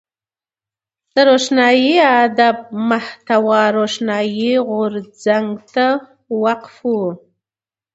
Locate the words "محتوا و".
2.89-3.73